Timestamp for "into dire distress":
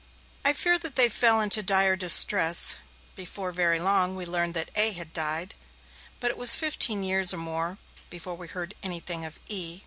1.41-2.73